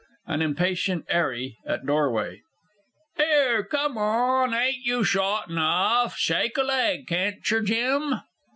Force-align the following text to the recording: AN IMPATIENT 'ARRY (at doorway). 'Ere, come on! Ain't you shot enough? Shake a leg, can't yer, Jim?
AN 0.25 0.41
IMPATIENT 0.41 1.05
'ARRY 1.09 1.59
(at 1.63 1.85
doorway). 1.85 2.41
'Ere, 3.19 3.63
come 3.63 3.99
on! 3.99 4.51
Ain't 4.51 4.83
you 4.83 5.03
shot 5.03 5.47
enough? 5.47 6.17
Shake 6.17 6.57
a 6.57 6.63
leg, 6.63 7.05
can't 7.05 7.47
yer, 7.51 7.61
Jim? 7.61 8.15